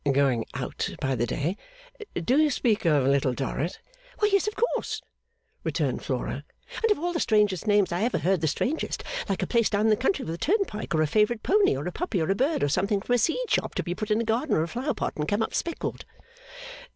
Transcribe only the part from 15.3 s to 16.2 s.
up speckled.